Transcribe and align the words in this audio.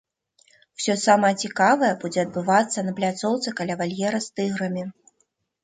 Усё 0.79 0.95
самае 1.07 1.31
цікавае 1.47 1.91
будзе 2.05 2.19
адбывацца 2.25 2.79
на 2.89 2.95
пляцоўцы 3.03 3.55
каля 3.63 3.79
вальера 3.85 4.25
з 4.27 4.35
тыграмі. 4.41 4.83